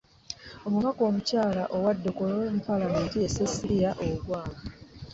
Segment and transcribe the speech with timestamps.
[0.67, 4.51] Omubaka omukyala owa Dokolo mu Palamenti, ye Cecilia Ogwal.